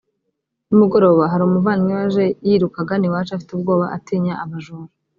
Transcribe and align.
nimugoroba 0.67 1.23
hari 1.31 1.43
umuvandimwe 1.45 1.93
waje 1.99 2.25
yiruka 2.47 2.77
agana 2.83 3.05
iwacu 3.07 3.31
afite 3.33 3.51
ubwoba 3.53 3.85
atinya 3.97 4.33
abajura 4.43 4.89